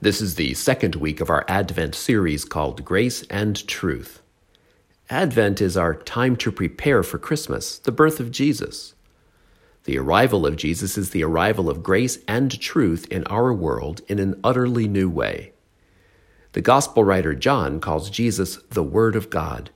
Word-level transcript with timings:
This 0.00 0.20
is 0.20 0.34
the 0.34 0.54
second 0.54 0.96
week 0.96 1.20
of 1.20 1.30
our 1.30 1.44
Advent 1.46 1.94
series 1.94 2.44
called 2.44 2.84
Grace 2.84 3.22
and 3.24 3.66
Truth. 3.68 4.20
Advent 5.10 5.60
is 5.60 5.76
our 5.76 5.94
time 5.94 6.36
to 6.36 6.50
prepare 6.50 7.02
for 7.02 7.18
Christmas, 7.18 7.78
the 7.78 7.92
birth 7.92 8.18
of 8.18 8.30
Jesus. 8.30 8.94
The 9.84 9.98
arrival 9.98 10.46
of 10.46 10.56
Jesus 10.56 10.96
is 10.96 11.10
the 11.10 11.24
arrival 11.24 11.68
of 11.68 11.82
grace 11.82 12.18
and 12.26 12.58
truth 12.60 13.06
in 13.10 13.24
our 13.24 13.52
world 13.52 14.00
in 14.08 14.18
an 14.18 14.40
utterly 14.42 14.88
new 14.88 15.10
way. 15.10 15.52
The 16.52 16.60
Gospel 16.60 17.04
writer 17.04 17.34
John 17.34 17.80
calls 17.80 18.10
Jesus 18.10 18.56
the 18.70 18.82
Word 18.82 19.16
of 19.16 19.30
God. 19.30 19.70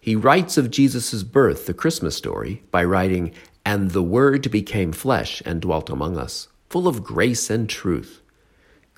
He 0.00 0.16
writes 0.16 0.56
of 0.56 0.70
Jesus' 0.70 1.22
birth, 1.22 1.66
the 1.66 1.74
Christmas 1.74 2.16
story, 2.16 2.62
by 2.70 2.84
writing, 2.84 3.32
And 3.66 3.90
the 3.90 4.02
Word 4.02 4.50
became 4.50 4.92
flesh 4.92 5.42
and 5.44 5.60
dwelt 5.60 5.90
among 5.90 6.16
us, 6.16 6.48
full 6.68 6.88
of 6.88 7.02
grace 7.02 7.50
and 7.50 7.68
truth. 7.68 8.22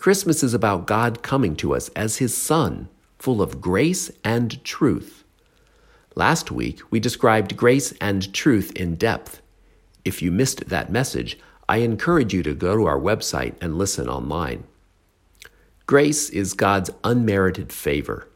Christmas 0.01 0.43
is 0.43 0.55
about 0.55 0.87
God 0.87 1.23
coming 1.23 1.55
to 1.57 1.75
us 1.75 1.91
as 1.91 2.17
His 2.17 2.35
Son, 2.35 2.89
full 3.19 3.43
of 3.43 3.61
grace 3.61 4.11
and 4.25 4.65
truth. 4.65 5.25
Last 6.15 6.51
week, 6.51 6.81
we 6.91 6.99
described 6.99 7.55
grace 7.55 7.93
and 8.01 8.33
truth 8.33 8.73
in 8.75 8.95
depth. 8.95 9.43
If 10.03 10.23
you 10.23 10.33
missed 10.33 10.71
that 10.71 10.91
message, 10.91 11.39
I 11.69 11.79
encourage 11.79 12.33
you 12.33 12.43
to 12.45 12.55
go 12.55 12.77
to 12.77 12.87
our 12.87 12.99
website 12.99 13.53
and 13.61 13.77
listen 13.77 14.09
online. 14.09 14.65
Grace 15.85 16.31
is 16.31 16.55
God's 16.55 16.89
unmerited 17.05 17.71
favor. 17.71 18.27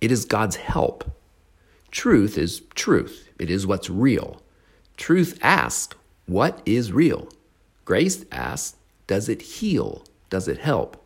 It 0.00 0.10
is 0.10 0.24
God's 0.24 0.56
help. 0.56 1.08
Truth 1.92 2.36
is 2.36 2.62
truth. 2.74 3.28
It 3.38 3.50
is 3.50 3.68
what's 3.68 3.88
real. 3.88 4.42
Truth 4.96 5.38
asks, 5.42 5.96
What 6.26 6.60
is 6.66 6.90
real? 6.90 7.28
Grace 7.84 8.24
asks, 8.32 8.74
Does 9.06 9.28
it 9.28 9.42
heal? 9.42 10.04
Does 10.28 10.48
it 10.48 10.58
help? 10.58 11.00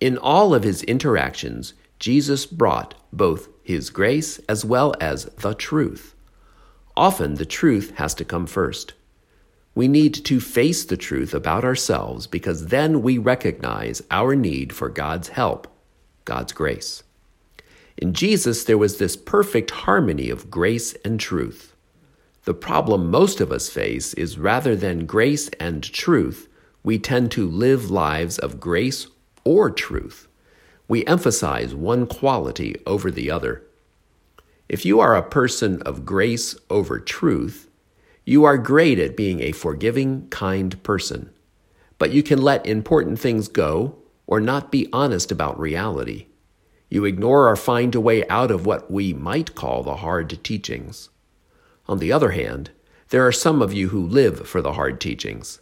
In 0.00 0.16
all 0.16 0.54
of 0.54 0.62
his 0.62 0.82
interactions, 0.84 1.74
Jesus 1.98 2.46
brought 2.46 2.94
both 3.12 3.48
his 3.62 3.90
grace 3.90 4.38
as 4.48 4.64
well 4.64 4.94
as 5.00 5.26
the 5.26 5.54
truth. 5.54 6.14
Often 6.96 7.34
the 7.34 7.44
truth 7.44 7.92
has 7.96 8.14
to 8.14 8.24
come 8.24 8.46
first. 8.46 8.94
We 9.74 9.88
need 9.88 10.14
to 10.24 10.40
face 10.40 10.84
the 10.84 10.96
truth 10.96 11.34
about 11.34 11.64
ourselves 11.64 12.26
because 12.26 12.68
then 12.68 13.02
we 13.02 13.18
recognize 13.18 14.02
our 14.10 14.34
need 14.34 14.72
for 14.72 14.88
God's 14.88 15.28
help, 15.28 15.68
God's 16.24 16.52
grace. 16.52 17.02
In 17.96 18.14
Jesus, 18.14 18.64
there 18.64 18.78
was 18.78 18.96
this 18.96 19.16
perfect 19.16 19.70
harmony 19.70 20.30
of 20.30 20.50
grace 20.50 20.94
and 21.04 21.20
truth. 21.20 21.76
The 22.44 22.54
problem 22.54 23.10
most 23.10 23.40
of 23.40 23.52
us 23.52 23.68
face 23.68 24.14
is 24.14 24.38
rather 24.38 24.74
than 24.74 25.04
grace 25.04 25.50
and 25.60 25.82
truth, 25.82 26.48
we 26.82 26.98
tend 26.98 27.30
to 27.32 27.46
live 27.46 27.90
lives 27.90 28.38
of 28.38 28.58
grace 28.58 29.06
or 29.44 29.70
truth. 29.70 30.28
We 30.88 31.06
emphasize 31.06 31.74
one 31.74 32.06
quality 32.06 32.76
over 32.86 33.10
the 33.10 33.30
other. 33.30 33.62
If 34.68 34.84
you 34.84 35.00
are 35.00 35.16
a 35.16 35.22
person 35.22 35.82
of 35.82 36.04
grace 36.04 36.56
over 36.68 36.98
truth, 36.98 37.68
you 38.24 38.44
are 38.44 38.58
great 38.58 38.98
at 38.98 39.16
being 39.16 39.40
a 39.40 39.52
forgiving, 39.52 40.28
kind 40.28 40.80
person. 40.82 41.30
But 41.98 42.12
you 42.12 42.22
can 42.22 42.40
let 42.40 42.66
important 42.66 43.18
things 43.18 43.48
go 43.48 43.96
or 44.26 44.40
not 44.40 44.70
be 44.70 44.88
honest 44.92 45.32
about 45.32 45.58
reality. 45.58 46.26
You 46.88 47.04
ignore 47.04 47.48
or 47.48 47.56
find 47.56 47.94
a 47.94 48.00
way 48.00 48.26
out 48.28 48.50
of 48.50 48.66
what 48.66 48.90
we 48.90 49.12
might 49.12 49.54
call 49.54 49.82
the 49.82 49.96
hard 49.96 50.42
teachings. 50.42 51.08
On 51.86 51.98
the 51.98 52.12
other 52.12 52.30
hand, 52.30 52.70
there 53.10 53.26
are 53.26 53.32
some 53.32 53.60
of 53.60 53.72
you 53.72 53.88
who 53.88 54.06
live 54.06 54.46
for 54.48 54.62
the 54.62 54.74
hard 54.74 55.00
teachings. 55.00 55.60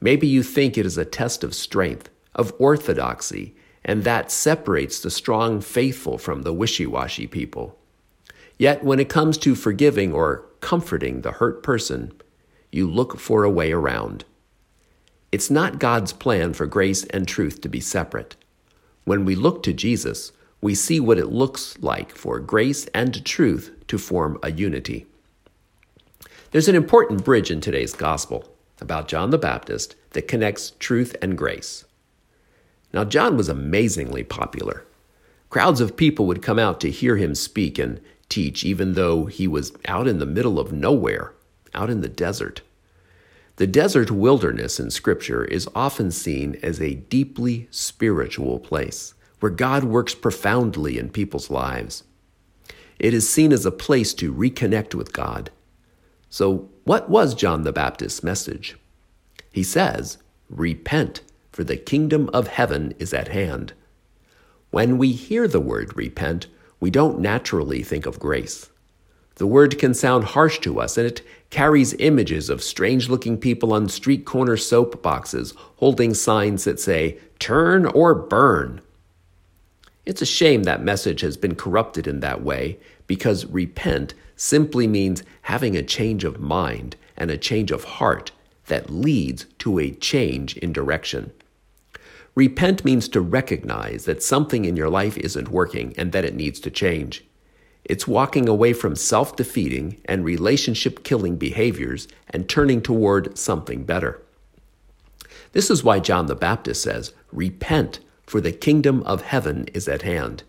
Maybe 0.00 0.26
you 0.26 0.42
think 0.42 0.76
it 0.76 0.84
is 0.84 0.98
a 0.98 1.04
test 1.04 1.42
of 1.42 1.54
strength 1.54 2.10
of 2.34 2.54
orthodoxy, 2.58 3.54
and 3.84 4.04
that 4.04 4.30
separates 4.30 5.00
the 5.00 5.10
strong 5.10 5.60
faithful 5.60 6.18
from 6.18 6.42
the 6.42 6.52
wishy 6.52 6.86
washy 6.86 7.26
people. 7.26 7.78
Yet, 8.58 8.84
when 8.84 9.00
it 9.00 9.08
comes 9.08 9.38
to 9.38 9.54
forgiving 9.54 10.12
or 10.12 10.46
comforting 10.60 11.22
the 11.22 11.32
hurt 11.32 11.62
person, 11.62 12.12
you 12.70 12.88
look 12.88 13.18
for 13.18 13.44
a 13.44 13.50
way 13.50 13.72
around. 13.72 14.24
It's 15.32 15.50
not 15.50 15.78
God's 15.78 16.12
plan 16.12 16.52
for 16.52 16.66
grace 16.66 17.04
and 17.06 17.26
truth 17.26 17.60
to 17.62 17.68
be 17.68 17.80
separate. 17.80 18.36
When 19.04 19.24
we 19.24 19.34
look 19.34 19.62
to 19.64 19.72
Jesus, 19.72 20.32
we 20.60 20.74
see 20.74 21.00
what 21.00 21.18
it 21.18 21.26
looks 21.26 21.76
like 21.80 22.14
for 22.14 22.38
grace 22.38 22.86
and 22.94 23.24
truth 23.24 23.72
to 23.88 23.98
form 23.98 24.38
a 24.42 24.52
unity. 24.52 25.06
There's 26.52 26.68
an 26.68 26.76
important 26.76 27.24
bridge 27.24 27.50
in 27.50 27.60
today's 27.60 27.94
gospel 27.94 28.54
about 28.80 29.08
John 29.08 29.30
the 29.30 29.38
Baptist 29.38 29.96
that 30.10 30.28
connects 30.28 30.72
truth 30.78 31.16
and 31.22 31.36
grace. 31.36 31.84
Now, 32.92 33.04
John 33.04 33.36
was 33.36 33.48
amazingly 33.48 34.22
popular. 34.22 34.84
Crowds 35.48 35.80
of 35.80 35.96
people 35.96 36.26
would 36.26 36.42
come 36.42 36.58
out 36.58 36.80
to 36.80 36.90
hear 36.90 37.16
him 37.16 37.34
speak 37.34 37.78
and 37.78 38.00
teach, 38.28 38.64
even 38.64 38.94
though 38.94 39.26
he 39.26 39.46
was 39.46 39.72
out 39.86 40.08
in 40.08 40.18
the 40.18 40.26
middle 40.26 40.58
of 40.58 40.72
nowhere, 40.72 41.32
out 41.74 41.90
in 41.90 42.00
the 42.00 42.08
desert. 42.08 42.62
The 43.56 43.66
desert 43.66 44.10
wilderness 44.10 44.80
in 44.80 44.90
Scripture 44.90 45.44
is 45.44 45.68
often 45.74 46.10
seen 46.10 46.58
as 46.62 46.80
a 46.80 46.94
deeply 46.94 47.68
spiritual 47.70 48.58
place 48.58 49.14
where 49.40 49.50
God 49.50 49.84
works 49.84 50.14
profoundly 50.14 50.98
in 50.98 51.10
people's 51.10 51.50
lives. 51.50 52.04
It 52.98 53.12
is 53.12 53.28
seen 53.28 53.52
as 53.52 53.66
a 53.66 53.72
place 53.72 54.14
to 54.14 54.32
reconnect 54.32 54.94
with 54.94 55.12
God. 55.12 55.50
So, 56.30 56.70
what 56.84 57.10
was 57.10 57.34
John 57.34 57.64
the 57.64 57.72
Baptist's 57.72 58.22
message? 58.22 58.76
He 59.50 59.62
says, 59.62 60.18
Repent 60.48 61.20
for 61.52 61.62
the 61.62 61.76
kingdom 61.76 62.28
of 62.32 62.48
heaven 62.48 62.94
is 62.98 63.14
at 63.14 63.28
hand. 63.28 63.74
When 64.70 64.98
we 64.98 65.12
hear 65.12 65.46
the 65.46 65.60
word 65.60 65.96
repent, 65.96 66.46
we 66.80 66.90
don't 66.90 67.20
naturally 67.20 67.82
think 67.82 68.06
of 68.06 68.18
grace. 68.18 68.70
The 69.36 69.46
word 69.46 69.78
can 69.78 69.94
sound 69.94 70.24
harsh 70.24 70.58
to 70.60 70.80
us, 70.80 70.98
and 70.98 71.06
it 71.06 71.22
carries 71.50 71.94
images 71.94 72.50
of 72.50 72.62
strange 72.62 73.08
looking 73.08 73.38
people 73.38 73.72
on 73.72 73.88
street 73.88 74.24
corner 74.24 74.56
soap 74.56 75.02
boxes 75.02 75.54
holding 75.76 76.14
signs 76.14 76.64
that 76.64 76.80
say, 76.80 77.18
Turn 77.38 77.86
or 77.86 78.14
burn. 78.14 78.80
It's 80.04 80.22
a 80.22 80.26
shame 80.26 80.64
that 80.64 80.82
message 80.82 81.20
has 81.20 81.36
been 81.36 81.54
corrupted 81.54 82.06
in 82.06 82.20
that 82.20 82.42
way 82.42 82.78
because 83.06 83.46
repent 83.46 84.14
simply 84.36 84.86
means 84.86 85.22
having 85.42 85.76
a 85.76 85.82
change 85.82 86.24
of 86.24 86.40
mind 86.40 86.96
and 87.16 87.30
a 87.30 87.38
change 87.38 87.70
of 87.70 87.84
heart 87.84 88.32
that 88.66 88.90
leads 88.90 89.44
to 89.58 89.78
a 89.78 89.90
change 89.90 90.56
in 90.56 90.72
direction. 90.72 91.32
Repent 92.34 92.84
means 92.84 93.08
to 93.08 93.20
recognize 93.20 94.06
that 94.06 94.22
something 94.22 94.64
in 94.64 94.76
your 94.76 94.88
life 94.88 95.18
isn't 95.18 95.48
working 95.48 95.94
and 95.98 96.12
that 96.12 96.24
it 96.24 96.34
needs 96.34 96.60
to 96.60 96.70
change. 96.70 97.24
It's 97.84 98.08
walking 98.08 98.48
away 98.48 98.72
from 98.72 98.96
self 98.96 99.36
defeating 99.36 100.00
and 100.06 100.24
relationship 100.24 101.04
killing 101.04 101.36
behaviors 101.36 102.08
and 102.30 102.48
turning 102.48 102.80
toward 102.80 103.36
something 103.36 103.84
better. 103.84 104.22
This 105.52 105.70
is 105.70 105.84
why 105.84 105.98
John 105.98 106.26
the 106.26 106.34
Baptist 106.34 106.82
says, 106.82 107.12
Repent, 107.32 108.00
for 108.26 108.40
the 108.40 108.52
kingdom 108.52 109.02
of 109.02 109.22
heaven 109.22 109.66
is 109.74 109.88
at 109.88 110.02
hand. 110.02 110.44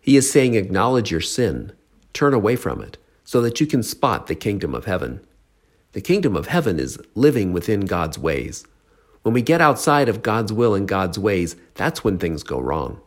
He 0.00 0.16
is 0.16 0.30
saying, 0.30 0.54
Acknowledge 0.54 1.10
your 1.10 1.20
sin, 1.20 1.72
turn 2.12 2.32
away 2.32 2.56
from 2.56 2.80
it, 2.80 2.96
so 3.24 3.42
that 3.42 3.60
you 3.60 3.66
can 3.66 3.82
spot 3.82 4.26
the 4.26 4.34
kingdom 4.34 4.74
of 4.74 4.86
heaven. 4.86 5.20
The 5.92 6.00
kingdom 6.00 6.36
of 6.36 6.46
heaven 6.46 6.78
is 6.78 6.98
living 7.14 7.52
within 7.52 7.80
God's 7.82 8.18
ways, 8.18 8.64
when 9.24 9.32
we 9.32 9.42
get 9.42 9.62
outside 9.62 10.08
of 10.10 10.22
God's 10.22 10.52
will 10.52 10.74
and 10.74 10.86
God's 10.86 11.18
ways, 11.18 11.56
that's 11.74 12.04
when 12.04 12.18
things 12.18 12.42
go 12.42 12.60
wrong. 12.60 13.00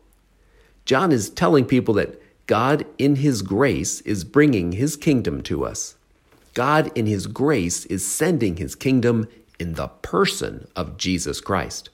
John 0.83 1.11
is 1.11 1.29
telling 1.29 1.63
people 1.63 1.93
that 1.93 2.19
God, 2.47 2.87
in 2.97 3.17
His 3.17 3.43
grace, 3.43 4.01
is 4.01 4.23
bringing 4.23 4.71
His 4.71 4.95
kingdom 4.95 5.43
to 5.43 5.63
us. 5.63 5.95
God, 6.55 6.91
in 6.95 7.05
His 7.05 7.27
grace, 7.27 7.85
is 7.85 8.05
sending 8.05 8.57
His 8.57 8.73
kingdom 8.73 9.27
in 9.59 9.75
the 9.75 9.89
person 9.89 10.67
of 10.75 10.97
Jesus 10.97 11.39
Christ. 11.39 11.91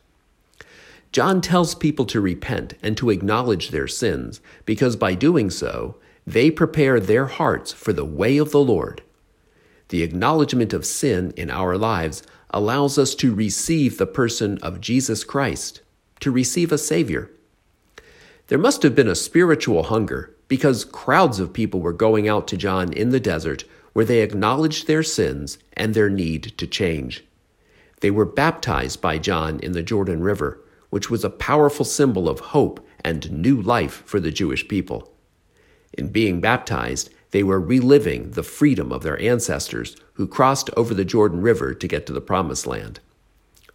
John 1.11 1.41
tells 1.41 1.75
people 1.75 2.05
to 2.05 2.22
repent 2.22 2.75
and 2.81 2.96
to 2.96 3.09
acknowledge 3.09 3.70
their 3.70 3.87
sins 3.90 4.40
because 4.66 4.96
by 4.96 5.16
doing 5.16 5.49
so, 5.49 5.97
they 6.25 6.49
prepare 6.49 7.02
their 7.02 7.25
hearts 7.25 7.73
for 7.73 7.91
the 7.91 8.05
way 8.05 8.37
of 8.37 8.52
the 8.52 8.61
Lord. 8.61 9.03
The 9.90 10.02
acknowledgement 10.02 10.72
of 10.72 10.85
sin 10.85 11.34
in 11.35 11.52
our 11.52 11.78
lives 11.78 12.23
allows 12.53 12.97
us 12.97 13.16
to 13.16 13.34
receive 13.34 13.97
the 13.97 14.05
person 14.05 14.58
of 14.59 14.79
Jesus 14.79 15.23
Christ, 15.23 15.82
to 16.20 16.32
receive 16.32 16.72
a 16.72 16.78
Savior. 16.78 17.32
There 18.47 18.58
must 18.58 18.84
have 18.84 18.96
been 18.96 19.08
a 19.08 19.16
spiritual 19.16 19.84
hunger 19.84 20.35
because 20.47 20.85
crowds 20.85 21.40
of 21.40 21.52
people 21.52 21.82
were 21.82 21.94
going 21.94 22.29
out 22.29 22.47
to 22.50 22.58
John 22.58 22.94
in 22.94 23.09
the 23.09 23.20
desert 23.20 23.66
where 23.94 24.05
they 24.05 24.22
acknowledged 24.22 24.88
their 24.88 25.03
sins 25.03 25.58
and 25.73 25.94
their 25.94 26.09
need 26.09 26.44
to 26.58 26.67
change. 26.67 27.23
They 28.02 28.11
were 28.11 28.26
baptized 28.26 29.02
by 29.02 29.17
John 29.17 29.59
in 29.61 29.72
the 29.72 29.84
Jordan 29.84 30.22
River, 30.22 30.59
which 30.90 31.09
was 31.09 31.23
a 31.23 31.29
powerful 31.29 31.85
symbol 31.85 32.28
of 32.28 32.40
hope 32.40 32.85
and 33.03 33.32
new 33.32 33.61
life 33.61 34.03
for 34.06 34.20
the 34.20 34.32
Jewish 34.32 34.67
people. 34.67 35.11
In 35.94 36.09
being 36.09 36.41
baptized, 36.41 37.09
they 37.34 37.41
were 37.41 37.59
reliving 37.59 38.30
the 38.32 38.44
freedom 38.44 38.91
of 38.91 39.02
their 39.02 39.20
ancestors 39.20 39.96
who 40.14 40.28
crossed 40.28 40.70
over 40.78 40.94
the 40.94 41.03
Jordan 41.03 41.41
River 41.41 41.74
to 41.74 41.88
get 41.88 42.06
to 42.06 42.14
the 42.14 42.22
Promised 42.22 42.68
Land. 42.68 43.00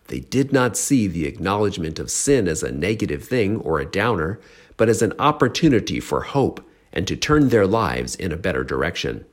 They 0.07 0.21
did 0.21 0.53
not 0.53 0.77
see 0.77 1.09
the 1.09 1.27
acknowledgement 1.27 1.99
of 1.99 2.09
sin 2.09 2.47
as 2.47 2.63
a 2.63 2.71
negative 2.71 3.25
thing 3.25 3.57
or 3.57 3.81
a 3.81 3.85
downer, 3.85 4.39
but 4.77 4.89
as 4.89 5.03
an 5.03 5.13
opportunity 5.19 5.99
for 5.99 6.21
hope 6.21 6.65
and 6.93 7.05
to 7.09 7.17
turn 7.17 7.49
their 7.49 7.67
lives 7.67 8.15
in 8.15 8.31
a 8.31 8.37
better 8.37 8.63
direction. 8.63 9.25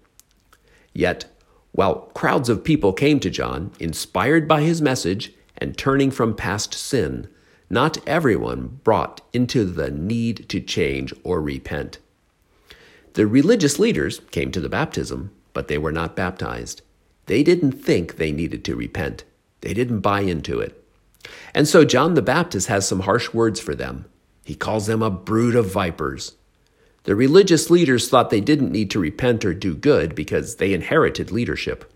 Yet, 0.92 1.26
while 1.72 2.10
crowds 2.16 2.50
of 2.50 2.64
people 2.64 2.94
came 2.94 3.20
to 3.20 3.30
John, 3.30 3.74
inspired 3.80 4.48
by 4.48 4.64
his 4.64 4.82
message 4.82 5.34
and 5.60 5.78
turning 5.78 6.10
from 6.10 6.36
past 6.36 6.74
sin, 6.74 7.28
not 7.70 8.00
everyone 8.08 8.80
brought 8.84 9.22
into 9.34 9.66
the 9.66 9.92
need 9.92 10.50
to 10.50 10.60
change 10.60 11.14
or 11.24 11.40
repent. 11.40 12.00
The 13.16 13.26
religious 13.26 13.80
leaders 13.80 14.20
came 14.32 14.52
to 14.52 14.60
the 14.60 14.68
baptism, 14.68 15.32
but 15.54 15.70
they 15.70 15.78
were 15.78 15.94
not 15.94 16.18
baptized. 16.18 16.82
They 17.28 17.44
didn't 17.44 17.72
think 17.72 18.18
they 18.18 18.34
needed 18.34 18.66
to 18.66 18.76
repent. 18.76 19.24
They 19.62 19.74
didn't 19.74 20.02
buy 20.02 20.20
into 20.20 20.60
it. 20.60 20.84
And 21.54 21.66
so 21.66 21.86
John 21.86 22.16
the 22.16 22.22
Baptist 22.22 22.68
has 22.68 22.86
some 22.86 23.02
harsh 23.02 23.34
words 23.34 23.62
for 23.62 23.74
them. 23.74 24.04
He 24.44 24.54
calls 24.54 24.88
them 24.88 25.02
a 25.02 25.10
brood 25.10 25.56
of 25.56 25.72
vipers. 25.72 26.34
The 27.04 27.16
religious 27.16 27.70
leaders 27.70 28.10
thought 28.10 28.32
they 28.32 28.42
didn't 28.42 28.74
need 28.74 28.92
to 28.92 29.00
repent 29.00 29.46
or 29.46 29.54
do 29.54 29.76
good 29.76 30.14
because 30.14 30.58
they 30.58 30.74
inherited 30.74 31.32
leadership. 31.32 31.90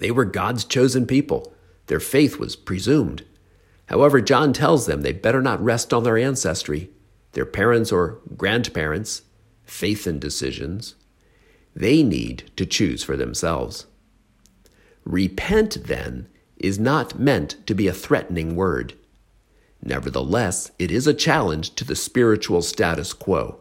They 0.00 0.10
were 0.10 0.24
God's 0.24 0.64
chosen 0.64 1.06
people. 1.06 1.54
Their 1.86 2.00
faith 2.00 2.36
was 2.36 2.56
presumed. 2.56 3.24
However, 3.86 4.20
John 4.20 4.52
tells 4.52 4.86
them 4.86 5.02
they 5.02 5.12
better 5.12 5.40
not 5.40 5.62
rest 5.62 5.94
on 5.94 6.02
their 6.02 6.18
ancestry, 6.18 6.90
their 7.32 7.46
parents 7.46 7.92
or 7.92 8.18
grandparents, 8.36 9.22
faith 9.66 10.06
and 10.06 10.20
decisions. 10.20 10.94
They 11.74 12.02
need 12.02 12.50
to 12.56 12.64
choose 12.64 13.04
for 13.04 13.16
themselves. 13.16 13.86
Repent, 15.04 15.84
then, 15.84 16.28
is 16.56 16.78
not 16.78 17.18
meant 17.18 17.56
to 17.66 17.74
be 17.74 17.86
a 17.86 17.92
threatening 17.92 18.56
word. 18.56 18.94
Nevertheless, 19.82 20.70
it 20.78 20.90
is 20.90 21.06
a 21.06 21.14
challenge 21.14 21.74
to 21.74 21.84
the 21.84 21.94
spiritual 21.94 22.62
status 22.62 23.12
quo. 23.12 23.60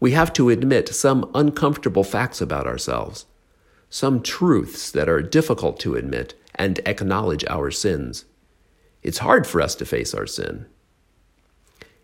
We 0.00 0.12
have 0.12 0.32
to 0.34 0.50
admit 0.50 0.88
some 0.88 1.30
uncomfortable 1.34 2.04
facts 2.04 2.40
about 2.40 2.66
ourselves, 2.66 3.26
some 3.90 4.22
truths 4.22 4.90
that 4.90 5.08
are 5.08 5.22
difficult 5.22 5.78
to 5.80 5.94
admit, 5.94 6.34
and 6.54 6.80
acknowledge 6.86 7.44
our 7.46 7.70
sins. 7.70 8.24
It's 9.02 9.18
hard 9.18 9.46
for 9.46 9.60
us 9.60 9.74
to 9.76 9.84
face 9.84 10.14
our 10.14 10.26
sin. 10.26 10.66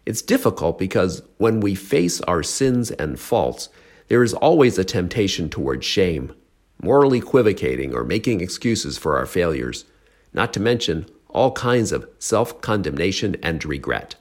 It's 0.05 0.23
difficult 0.23 0.79
because 0.79 1.23
when 1.39 1.61
we 1.61 1.75
face 1.75 2.21
our 2.23 2.43
sins 2.43 2.91
and 2.91 3.19
faults, 3.19 3.69
there 4.09 4.23
is 4.23 4.35
always 4.35 4.79
a 4.79 4.85
temptation 4.85 5.49
toward 5.49 5.85
shame, 5.85 6.35
morally 6.83 7.19
equivocating 7.19 7.95
or 7.95 8.05
making 8.05 8.41
excuses 8.41 8.99
for 8.99 9.17
our 9.17 9.27
failures, 9.27 9.85
not 10.33 10.53
to 10.55 10.61
mention 10.61 11.07
all 11.29 11.53
kinds 11.53 11.93
of 11.93 12.09
self 12.19 12.61
condemnation 12.61 13.37
and 13.43 13.65
regret. 13.65 14.17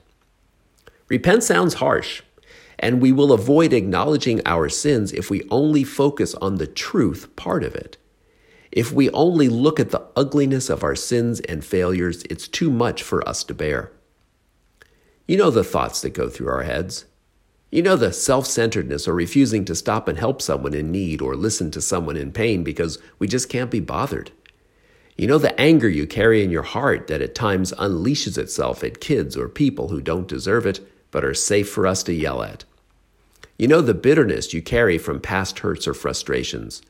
Repent 1.10 1.44
sounds 1.44 1.76
harsh, 1.76 2.22
and 2.80 3.02
we 3.02 3.12
will 3.12 3.34
avoid 3.34 3.74
acknowledging 3.74 4.42
our 4.46 4.70
sins 4.70 5.12
if 5.12 5.30
we 5.30 5.48
only 5.50 5.84
focus 5.84 6.36
on 6.36 6.56
the 6.56 6.68
truth 6.68 7.36
part 7.36 7.64
of 7.64 7.76
it. 7.76 7.98
If 8.72 8.94
we 8.94 9.10
only 9.10 9.50
look 9.50 9.80
at 9.80 9.90
the 9.90 10.04
ugliness 10.16 10.70
of 10.70 10.84
our 10.84 10.96
sins 10.96 11.42
and 11.42 11.66
failures, 11.66 12.24
it's 12.30 12.48
too 12.48 12.72
much 12.72 13.04
for 13.04 13.28
us 13.28 13.44
to 13.46 13.54
bear. 13.54 13.92
You 15.32 15.38
know 15.38 15.50
the 15.50 15.64
thoughts 15.64 16.02
that 16.02 16.10
go 16.10 16.28
through 16.28 16.50
our 16.50 16.64
heads. 16.64 17.06
You 17.72 17.82
know 17.82 17.96
the 17.96 18.12
self 18.12 18.46
centeredness 18.46 19.08
or 19.08 19.14
refusing 19.14 19.64
to 19.64 19.76
stop 19.76 20.10
and 20.10 20.20
help 20.20 20.42
someone 20.42 20.74
in 20.74 20.92
need 20.92 21.22
or 21.22 21.38
listen 21.38 21.72
to 21.72 21.80
someone 21.80 22.18
in 22.18 22.34
pain 22.34 22.66
because 22.66 23.00
we 23.18 23.30
just 23.30 23.48
can't 23.48 23.72
be 23.72 23.80
bothered. 23.80 24.32
You 25.16 25.28
know 25.28 25.38
the 25.38 25.58
anger 25.58 25.88
you 25.88 26.06
carry 26.06 26.44
in 26.44 26.52
your 26.52 26.64
heart 26.64 27.08
that 27.08 27.22
at 27.22 27.34
times 27.34 27.72
unleashes 27.80 28.38
itself 28.38 28.84
at 28.84 29.00
kids 29.00 29.38
or 29.38 29.48
people 29.48 29.88
who 29.88 30.02
don't 30.02 30.28
deserve 30.28 30.66
it 30.66 30.82
but 31.12 31.24
are 31.24 31.34
safe 31.34 31.70
for 31.70 31.88
us 31.88 32.04
to 32.04 32.14
yell 32.14 32.44
at. 32.44 32.66
You 33.58 33.70
know 33.70 33.80
the 33.80 33.94
bitterness 33.94 34.54
you 34.54 34.62
carry 34.62 34.98
from 34.98 35.22
past 35.22 35.60
hurts 35.60 35.88
or 35.88 35.94
frustrations. 35.94 36.82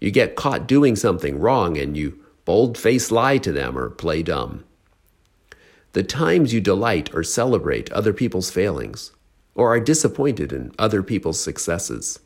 You 0.00 0.10
get 0.10 0.34
caught 0.34 0.66
doing 0.66 0.96
something 0.96 1.38
wrong 1.38 1.76
and 1.76 1.94
you 1.94 2.24
bold 2.46 2.78
face 2.78 3.10
lie 3.10 3.36
to 3.36 3.52
them 3.52 3.76
or 3.76 3.90
play 3.90 4.22
dumb. 4.22 4.64
The 5.96 6.02
times 6.02 6.52
you 6.52 6.60
delight 6.60 7.14
or 7.14 7.22
celebrate 7.22 7.90
other 7.90 8.12
people's 8.12 8.50
failings 8.50 9.12
or 9.54 9.74
are 9.74 9.80
disappointed 9.80 10.52
in 10.52 10.74
other 10.78 11.02
people's 11.02 11.40
successes. 11.40 12.20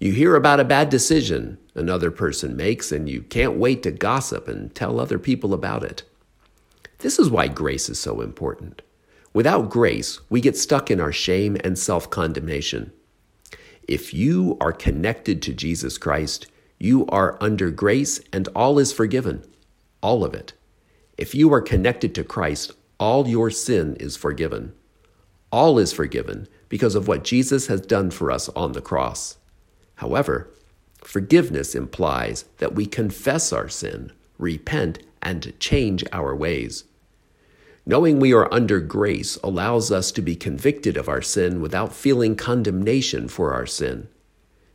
You 0.00 0.10
hear 0.10 0.34
about 0.34 0.58
a 0.58 0.64
bad 0.64 0.90
decision 0.90 1.58
another 1.76 2.10
person 2.10 2.56
makes, 2.56 2.90
and 2.90 3.08
you 3.08 3.22
can't 3.22 3.54
wait 3.56 3.84
to 3.84 3.92
gossip 3.92 4.48
and 4.48 4.74
tell 4.74 4.98
other 4.98 5.16
people 5.16 5.54
about 5.54 5.84
it. 5.84 6.02
This 6.98 7.20
is 7.20 7.30
why 7.30 7.46
grace 7.46 7.88
is 7.88 8.00
so 8.00 8.20
important. 8.20 8.82
Without 9.32 9.70
grace, 9.70 10.18
we 10.28 10.40
get 10.40 10.56
stuck 10.56 10.90
in 10.90 11.00
our 11.00 11.12
shame 11.12 11.56
and 11.62 11.78
self 11.78 12.10
condemnation. 12.10 12.90
If 13.86 14.12
you 14.12 14.56
are 14.60 14.72
connected 14.72 15.40
to 15.42 15.54
Jesus 15.54 15.98
Christ, 15.98 16.48
you 16.80 17.06
are 17.10 17.38
under 17.40 17.70
grace 17.70 18.20
and 18.32 18.48
all 18.56 18.80
is 18.80 18.92
forgiven. 18.92 19.44
All 20.02 20.24
of 20.24 20.34
it. 20.34 20.52
If 21.16 21.34
you 21.34 21.52
are 21.54 21.62
connected 21.62 22.14
to 22.14 22.24
Christ, 22.24 22.72
all 22.98 23.26
your 23.26 23.50
sin 23.50 23.96
is 23.96 24.16
forgiven. 24.16 24.74
All 25.50 25.78
is 25.78 25.92
forgiven 25.92 26.46
because 26.68 26.94
of 26.94 27.08
what 27.08 27.24
Jesus 27.24 27.68
has 27.68 27.80
done 27.80 28.10
for 28.10 28.30
us 28.30 28.48
on 28.50 28.72
the 28.72 28.82
cross. 28.82 29.38
However, 29.96 30.50
forgiveness 31.02 31.74
implies 31.74 32.44
that 32.58 32.74
we 32.74 32.84
confess 32.84 33.52
our 33.52 33.68
sin, 33.68 34.12
repent, 34.38 34.98
and 35.22 35.58
change 35.58 36.04
our 36.12 36.34
ways. 36.34 36.84
Knowing 37.86 38.18
we 38.18 38.34
are 38.34 38.52
under 38.52 38.80
grace 38.80 39.38
allows 39.44 39.92
us 39.92 40.10
to 40.12 40.20
be 40.20 40.36
convicted 40.36 40.96
of 40.96 41.08
our 41.08 41.22
sin 41.22 41.60
without 41.60 41.94
feeling 41.94 42.34
condemnation 42.34 43.28
for 43.28 43.54
our 43.54 43.64
sin. 43.64 44.08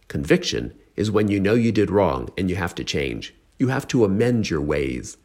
Conviction 0.07 0.73
is 0.95 1.11
when 1.11 1.27
you 1.27 1.39
know 1.39 1.53
you 1.53 1.71
did 1.71 1.91
wrong 1.91 2.29
and 2.37 2.49
you 2.49 2.55
have 2.55 2.73
to 2.73 2.83
change. 2.83 3.35
You 3.59 3.67
have 3.67 3.87
to 3.89 4.05
amend 4.05 4.49
your 4.49 4.61
ways. 4.61 5.17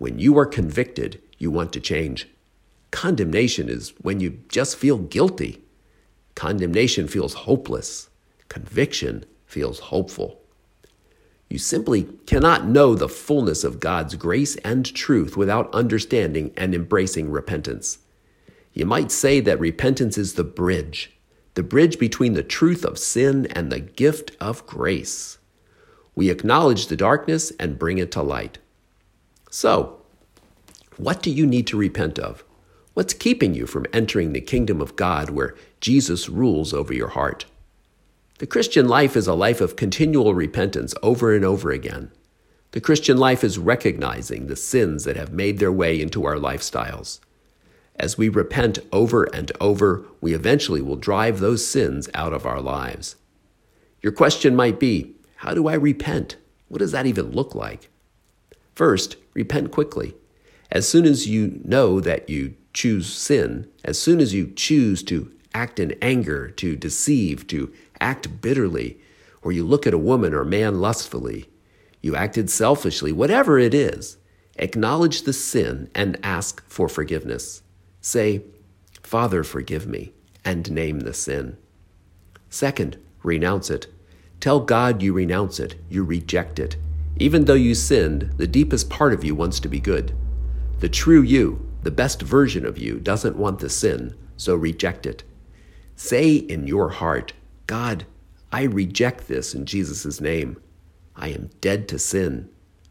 When 0.00 0.18
you 0.18 0.38
are 0.38 0.46
convicted, 0.46 1.20
you 1.36 1.50
want 1.50 1.74
to 1.74 1.78
change. 1.78 2.26
Condemnation 2.90 3.68
is 3.68 3.92
when 4.00 4.18
you 4.18 4.40
just 4.48 4.76
feel 4.76 4.96
guilty. 4.96 5.62
Condemnation 6.34 7.06
feels 7.06 7.34
hopeless. 7.34 8.08
Conviction 8.48 9.26
feels 9.44 9.78
hopeful. 9.78 10.40
You 11.50 11.58
simply 11.58 12.04
cannot 12.24 12.66
know 12.66 12.94
the 12.94 13.10
fullness 13.10 13.62
of 13.62 13.78
God's 13.78 14.14
grace 14.14 14.56
and 14.64 14.86
truth 14.86 15.36
without 15.36 15.74
understanding 15.74 16.54
and 16.56 16.74
embracing 16.74 17.30
repentance. 17.30 17.98
You 18.72 18.86
might 18.86 19.12
say 19.12 19.40
that 19.40 19.60
repentance 19.60 20.16
is 20.16 20.32
the 20.32 20.44
bridge, 20.44 21.12
the 21.52 21.62
bridge 21.62 21.98
between 21.98 22.32
the 22.32 22.42
truth 22.42 22.86
of 22.86 22.98
sin 22.98 23.48
and 23.50 23.70
the 23.70 23.80
gift 23.80 24.34
of 24.40 24.66
grace. 24.66 25.36
We 26.14 26.30
acknowledge 26.30 26.86
the 26.86 26.96
darkness 26.96 27.52
and 27.60 27.78
bring 27.78 27.98
it 27.98 28.10
to 28.12 28.22
light. 28.22 28.56
So, 29.50 30.00
what 30.96 31.22
do 31.22 31.30
you 31.30 31.44
need 31.44 31.66
to 31.66 31.76
repent 31.76 32.18
of? 32.18 32.44
What's 32.94 33.14
keeping 33.14 33.54
you 33.54 33.66
from 33.66 33.86
entering 33.92 34.32
the 34.32 34.40
kingdom 34.40 34.80
of 34.80 34.96
God 34.96 35.30
where 35.30 35.56
Jesus 35.80 36.28
rules 36.28 36.72
over 36.72 36.94
your 36.94 37.08
heart? 37.08 37.46
The 38.38 38.46
Christian 38.46 38.88
life 38.88 39.16
is 39.16 39.26
a 39.26 39.34
life 39.34 39.60
of 39.60 39.76
continual 39.76 40.34
repentance 40.34 40.94
over 41.02 41.34
and 41.34 41.44
over 41.44 41.72
again. 41.72 42.12
The 42.70 42.80
Christian 42.80 43.18
life 43.18 43.42
is 43.42 43.58
recognizing 43.58 44.46
the 44.46 44.56
sins 44.56 45.04
that 45.04 45.16
have 45.16 45.32
made 45.32 45.58
their 45.58 45.72
way 45.72 46.00
into 46.00 46.24
our 46.24 46.36
lifestyles. 46.36 47.18
As 47.96 48.16
we 48.16 48.28
repent 48.28 48.78
over 48.92 49.24
and 49.24 49.50
over, 49.60 50.06
we 50.20 50.32
eventually 50.32 50.80
will 50.80 50.96
drive 50.96 51.40
those 51.40 51.66
sins 51.66 52.08
out 52.14 52.32
of 52.32 52.46
our 52.46 52.60
lives. 52.60 53.16
Your 54.00 54.12
question 54.12 54.54
might 54.56 54.78
be 54.78 55.16
How 55.36 55.54
do 55.54 55.66
I 55.66 55.74
repent? 55.74 56.36
What 56.68 56.78
does 56.78 56.92
that 56.92 57.06
even 57.06 57.32
look 57.32 57.54
like? 57.54 57.89
First, 58.74 59.16
repent 59.34 59.70
quickly. 59.70 60.14
As 60.70 60.88
soon 60.88 61.04
as 61.04 61.26
you 61.26 61.60
know 61.64 62.00
that 62.00 62.30
you 62.30 62.54
choose 62.72 63.12
sin, 63.12 63.68
as 63.84 63.98
soon 63.98 64.20
as 64.20 64.32
you 64.32 64.52
choose 64.54 65.02
to 65.04 65.32
act 65.52 65.80
in 65.80 65.92
anger, 66.00 66.48
to 66.50 66.76
deceive, 66.76 67.46
to 67.48 67.72
act 68.00 68.40
bitterly, 68.40 68.98
or 69.42 69.52
you 69.52 69.64
look 69.64 69.86
at 69.86 69.94
a 69.94 69.98
woman 69.98 70.32
or 70.32 70.44
man 70.44 70.80
lustfully, 70.80 71.48
you 72.00 72.14
acted 72.14 72.48
selfishly, 72.48 73.12
whatever 73.12 73.58
it 73.58 73.74
is, 73.74 74.16
acknowledge 74.56 75.22
the 75.22 75.32
sin 75.32 75.90
and 75.94 76.18
ask 76.22 76.62
for 76.68 76.88
forgiveness. 76.88 77.62
Say, 78.00 78.42
Father, 79.02 79.42
forgive 79.42 79.86
me, 79.86 80.12
and 80.44 80.70
name 80.70 81.00
the 81.00 81.14
sin. 81.14 81.56
Second, 82.48 82.96
renounce 83.22 83.70
it. 83.70 83.86
Tell 84.38 84.60
God 84.60 85.02
you 85.02 85.12
renounce 85.12 85.58
it, 85.60 85.74
you 85.88 86.04
reject 86.04 86.58
it. 86.58 86.76
Even 87.18 87.44
though 87.44 87.54
you 87.54 87.74
sinned, 87.74 88.32
the 88.36 88.46
deepest 88.46 88.88
part 88.88 89.12
of 89.12 89.24
you 89.24 89.34
wants 89.34 89.60
to 89.60 89.68
be 89.68 89.80
good. 89.80 90.12
The 90.80 90.88
true 90.88 91.22
you, 91.22 91.68
the 91.82 91.90
best 91.90 92.22
version 92.22 92.64
of 92.64 92.78
you, 92.78 92.98
doesn't 92.98 93.36
want 93.36 93.58
the 93.58 93.68
sin, 93.68 94.14
so 94.36 94.54
reject 94.54 95.06
it. 95.06 95.22
Say 95.96 96.36
in 96.36 96.66
your 96.66 96.90
heart, 96.90 97.34
God, 97.66 98.06
I 98.52 98.62
reject 98.62 99.28
this 99.28 99.54
in 99.54 99.66
Jesus' 99.66 100.20
name. 100.20 100.60
I 101.14 101.28
am 101.28 101.50
dead 101.60 101.86
to 101.88 101.98
sin, 101.98 102.48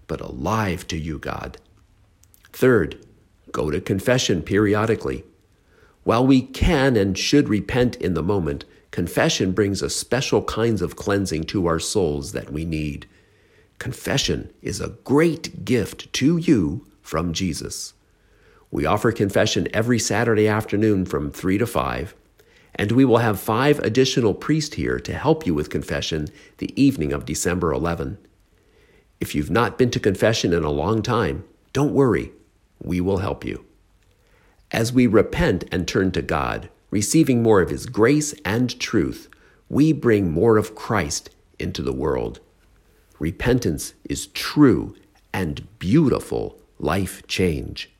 but 0.08 0.22
alive 0.22 0.88
to 0.88 0.98
you, 0.98 1.18
God. 1.18 1.58
Third, 2.54 3.04
go 3.52 3.72
to 3.72 3.82
confession 3.82 4.44
periodically. 4.44 5.24
While 6.04 6.26
we 6.26 6.42
can 6.42 6.96
and 6.96 7.18
should 7.18 7.50
repent 7.50 7.96
in 7.96 8.14
the 8.14 8.24
moment, 8.24 8.66
confession 8.92 9.52
brings 9.52 9.82
a 9.82 9.90
special 9.90 10.44
kinds 10.44 10.82
of 10.82 10.96
cleansing 10.96 11.44
to 11.46 11.68
our 11.68 11.80
souls 11.80 12.32
that 12.32 12.52
we 12.52 12.66
need. 12.66 13.08
Confession 13.80 14.52
is 14.62 14.82
a 14.82 14.96
great 15.06 15.64
gift 15.64 16.12
to 16.12 16.36
you 16.36 16.86
from 17.02 17.32
Jesus. 17.32 17.94
We 18.72 18.86
offer 18.86 19.14
confession 19.14 19.70
every 19.74 19.98
Saturday 19.98 20.50
afternoon 20.50 21.06
from 21.06 21.32
3 21.32 21.58
to 21.60 21.66
5, 21.66 22.14
and 22.76 22.92
we 22.92 23.06
will 23.06 23.20
have 23.20 23.40
five 23.40 23.80
additional 23.80 24.34
priests 24.34 24.76
here 24.76 25.00
to 25.00 25.14
help 25.14 25.48
you 25.48 25.54
with 25.54 25.70
confession 25.70 26.28
the 26.58 26.80
evening 26.80 27.14
of 27.14 27.26
December 27.26 27.72
11. 27.72 28.18
If 29.22 29.34
you've 29.34 29.50
not 29.50 29.78
been 29.78 29.92
to 29.92 30.00
confession 30.00 30.52
in 30.52 30.66
a 30.66 30.70
long 30.70 31.02
time, 31.02 31.46
don't 31.72 31.94
worry, 31.94 32.34
we 32.84 33.00
will 33.00 33.20
help 33.20 33.46
you. 33.46 33.64
As 34.72 34.92
we 34.92 35.08
repent 35.08 35.64
and 35.72 35.88
turn 35.88 36.12
to 36.12 36.22
God, 36.22 36.70
receiving 36.92 37.42
more 37.42 37.62
of 37.62 37.70
His 37.70 37.86
grace 37.86 38.34
and 38.44 38.78
truth, 38.78 39.30
we 39.70 39.94
bring 39.94 40.32
more 40.32 40.58
of 40.58 40.76
Christ 40.76 41.30
into 41.58 41.82
the 41.82 41.94
world. 41.94 42.42
Repentance 43.20 43.96
is 44.10 44.28
true 44.28 44.96
and 45.34 45.68
beautiful 45.78 46.58
life 46.80 47.28
change. 47.28 47.92